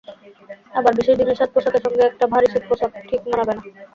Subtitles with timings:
[0.73, 3.61] আবার বিশেষ দিনের সাজপোশাকের সঙ্গে একটা ভারী শীতপোশাক ঠিক মানাবে না।